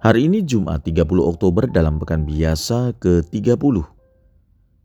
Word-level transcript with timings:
Hari 0.00 0.32
ini 0.32 0.40
Jumat 0.40 0.80
30 0.88 1.04
Oktober 1.20 1.68
dalam 1.68 2.00
pekan 2.00 2.24
biasa 2.24 2.96
ke-30. 3.04 3.84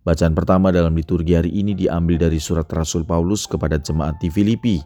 Bacaan 0.03 0.35
pertama 0.35 0.75
dalam 0.75 0.91
liturgi 0.91 1.39
hari 1.39 1.55
ini 1.55 1.71
diambil 1.71 2.27
dari 2.27 2.35
surat 2.35 2.67
Rasul 2.67 3.07
Paulus 3.07 3.47
kepada 3.47 3.79
jemaat 3.79 4.19
di 4.19 4.27
Filipi, 4.27 4.83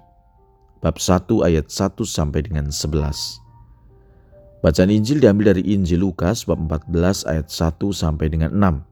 bab 0.85 1.02
1 1.02 1.26
ayat 1.41 1.73
1 1.73 2.05
sampai 2.05 2.45
dengan 2.45 2.70
11. 2.70 3.41
Bacaan 4.62 4.94
Injil 4.94 5.18
diambil 5.18 5.57
dari 5.57 5.66
Injil 5.66 6.05
Lukas 6.05 6.46
bab 6.46 6.62
14 6.62 7.26
ayat 7.26 7.49
1 7.49 7.90
sampai 7.90 8.30
dengan 8.30 8.54
6. 8.54 8.85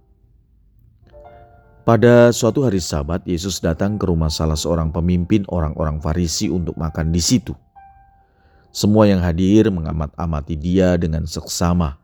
Pada 1.85 2.33
suatu 2.33 2.65
hari 2.65 2.81
Sabat, 2.81 3.21
Yesus 3.29 3.61
datang 3.61 4.01
ke 4.01 4.09
rumah 4.09 4.33
salah 4.33 4.57
seorang 4.57 4.89
pemimpin 4.89 5.45
orang-orang 5.53 6.01
Farisi 6.01 6.49
untuk 6.49 6.73
makan 6.81 7.13
di 7.13 7.21
situ. 7.21 7.53
Semua 8.77 9.09
yang 9.09 9.25
hadir 9.25 9.73
mengamat-amati 9.73 10.53
dia 10.53 11.01
dengan 11.01 11.25
seksama. 11.25 11.97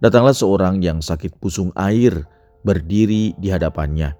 Datanglah 0.00 0.32
seorang 0.32 0.80
yang 0.80 1.04
sakit 1.04 1.36
pusung 1.36 1.68
air 1.76 2.24
berdiri 2.64 3.36
di 3.36 3.52
hadapannya. 3.52 4.16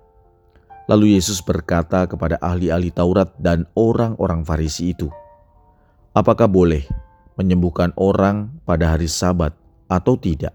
Lalu 0.85 1.17
Yesus 1.17 1.41
berkata 1.41 2.05
kepada 2.05 2.37
ahli-ahli 2.45 2.93
Taurat 2.93 3.33
dan 3.41 3.65
orang-orang 3.73 4.45
Farisi 4.45 4.93
itu, 4.93 5.09
"Apakah 6.13 6.45
boleh 6.45 6.85
menyembuhkan 7.41 7.97
orang 7.97 8.53
pada 8.69 8.93
hari 8.93 9.09
Sabat 9.09 9.57
atau 9.89 10.21
tidak?" 10.21 10.53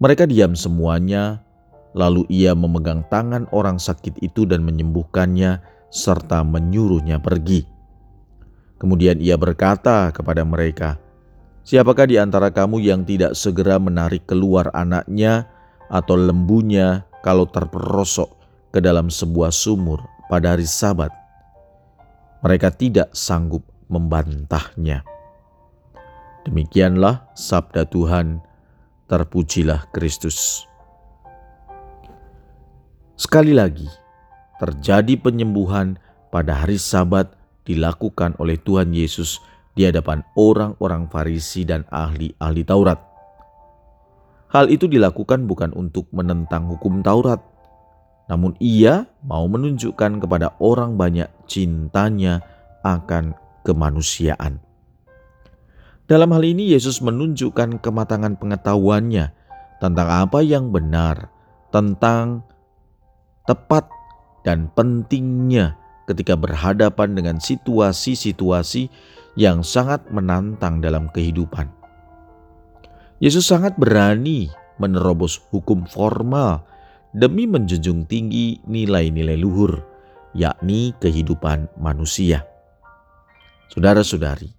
Mereka 0.00 0.24
diam 0.24 0.56
semuanya, 0.56 1.44
lalu 1.92 2.24
ia 2.32 2.56
memegang 2.56 3.04
tangan 3.12 3.44
orang 3.52 3.76
sakit 3.76 4.24
itu 4.24 4.48
dan 4.48 4.64
menyembuhkannya, 4.64 5.60
serta 5.92 6.48
menyuruhnya 6.48 7.20
pergi. 7.20 7.75
Kemudian 8.76 9.16
ia 9.20 9.40
berkata 9.40 10.12
kepada 10.12 10.44
mereka, 10.44 11.00
"Siapakah 11.64 12.06
di 12.08 12.16
antara 12.20 12.52
kamu 12.52 12.84
yang 12.84 13.02
tidak 13.08 13.32
segera 13.32 13.80
menarik 13.80 14.28
keluar 14.28 14.68
anaknya 14.76 15.48
atau 15.88 16.16
lembunya 16.18 17.08
kalau 17.24 17.48
terperosok 17.48 18.28
ke 18.76 18.78
dalam 18.84 19.08
sebuah 19.08 19.48
sumur 19.48 20.04
pada 20.28 20.52
hari 20.52 20.68
Sabat?" 20.68 21.08
Mereka 22.44 22.68
tidak 22.76 23.08
sanggup 23.16 23.64
membantahnya. 23.88 25.02
Demikianlah 26.46 27.26
sabda 27.34 27.88
Tuhan, 27.90 28.38
terpujilah 29.10 29.90
Kristus. 29.90 30.62
Sekali 33.16 33.56
lagi, 33.56 33.88
terjadi 34.60 35.16
penyembuhan 35.16 35.96
pada 36.28 36.62
hari 36.62 36.76
Sabat 36.76 37.32
dilakukan 37.66 38.38
oleh 38.38 38.56
Tuhan 38.62 38.94
Yesus 38.94 39.42
di 39.76 39.84
hadapan 39.84 40.24
orang-orang 40.38 41.10
Farisi 41.12 41.66
dan 41.68 41.84
ahli-ahli 41.92 42.62
Taurat. 42.64 42.96
Hal 44.48 44.72
itu 44.72 44.88
dilakukan 44.88 45.44
bukan 45.44 45.74
untuk 45.76 46.08
menentang 46.14 46.70
hukum 46.70 47.04
Taurat, 47.04 47.42
namun 48.30 48.56
ia 48.62 49.04
mau 49.26 49.44
menunjukkan 49.50 50.22
kepada 50.22 50.54
orang 50.62 50.96
banyak 50.96 51.28
cintanya 51.44 52.40
akan 52.86 53.36
kemanusiaan. 53.66 54.62
Dalam 56.06 56.30
hal 56.30 56.46
ini 56.46 56.70
Yesus 56.70 57.02
menunjukkan 57.02 57.82
kematangan 57.82 58.38
pengetahuannya 58.38 59.34
tentang 59.82 60.08
apa 60.08 60.38
yang 60.40 60.70
benar, 60.70 61.34
tentang 61.74 62.46
tepat 63.44 63.90
dan 64.46 64.70
pentingnya 64.70 65.74
ketika 66.06 66.38
berhadapan 66.38 67.12
dengan 67.18 67.36
situasi-situasi 67.42 68.88
yang 69.36 69.60
sangat 69.60 70.06
menantang 70.08 70.80
dalam 70.80 71.10
kehidupan. 71.12 71.68
Yesus 73.20 73.48
sangat 73.48 73.76
berani 73.76 74.48
menerobos 74.80 75.40
hukum 75.52 75.84
formal 75.88 76.64
demi 77.16 77.48
menjunjung 77.48 78.04
tinggi 78.04 78.60
nilai-nilai 78.68 79.40
luhur, 79.40 79.80
yakni 80.36 80.92
kehidupan 81.00 81.68
manusia. 81.80 82.44
Saudara-saudari, 83.72 84.52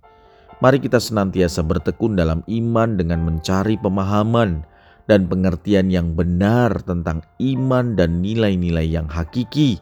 mari 0.58 0.78
kita 0.82 0.98
senantiasa 0.98 1.62
bertekun 1.62 2.18
dalam 2.18 2.42
iman 2.50 2.98
dengan 2.98 3.22
mencari 3.24 3.78
pemahaman 3.78 4.66
dan 5.08 5.30
pengertian 5.30 5.88
yang 5.88 6.18
benar 6.18 6.82
tentang 6.84 7.24
iman 7.40 7.96
dan 7.96 8.20
nilai-nilai 8.20 8.90
yang 8.90 9.08
hakiki 9.08 9.80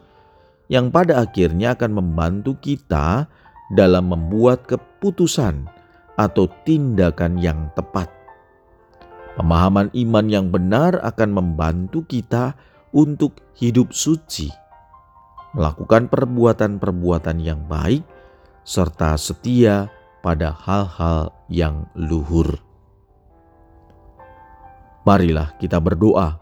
yang 0.66 0.90
pada 0.90 1.22
akhirnya 1.22 1.78
akan 1.78 2.02
membantu 2.02 2.58
kita 2.58 3.30
dalam 3.74 4.10
membuat 4.10 4.66
keputusan 4.66 5.66
atau 6.18 6.48
tindakan 6.64 7.38
yang 7.38 7.70
tepat. 7.74 8.10
Pemahaman 9.36 9.92
iman 9.92 10.26
yang 10.26 10.46
benar 10.48 10.96
akan 11.04 11.30
membantu 11.36 12.02
kita 12.08 12.56
untuk 12.96 13.36
hidup 13.60 13.92
suci, 13.92 14.48
melakukan 15.52 16.08
perbuatan-perbuatan 16.08 17.36
yang 17.44 17.60
baik, 17.68 18.00
serta 18.64 19.14
setia 19.20 19.92
pada 20.24 20.56
hal-hal 20.56 21.36
yang 21.52 21.84
luhur. 21.92 22.58
Marilah 25.04 25.54
kita 25.60 25.78
berdoa. 25.78 26.40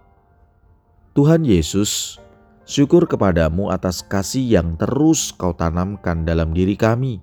Tuhan 1.12 1.44
Yesus, 1.44 2.16
Syukur 2.64 3.04
kepadamu 3.04 3.68
atas 3.68 4.00
kasih 4.00 4.56
yang 4.56 4.80
terus 4.80 5.36
kau 5.36 5.52
tanamkan 5.52 6.24
dalam 6.24 6.56
diri 6.56 6.80
kami. 6.80 7.20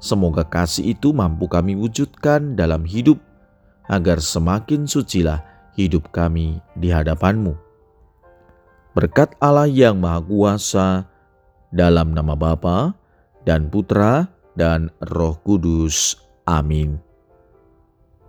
Semoga 0.00 0.44
kasih 0.44 0.96
itu 0.96 1.16
mampu 1.16 1.48
kami 1.48 1.76
wujudkan 1.76 2.56
dalam 2.56 2.84
hidup, 2.84 3.16
agar 3.88 4.20
semakin 4.20 4.84
sucilah 4.84 5.40
hidup 5.76 6.12
kami 6.12 6.60
di 6.76 6.92
hadapanmu. 6.92 7.56
Berkat 8.92 9.32
Allah 9.40 9.68
yang 9.68 9.96
Maha 9.96 10.20
Kuasa, 10.24 10.88
dalam 11.72 12.12
nama 12.12 12.36
Bapa 12.36 12.92
dan 13.48 13.72
Putra 13.72 14.28
dan 14.58 14.92
Roh 15.00 15.40
Kudus. 15.40 16.20
Amin. 16.44 17.09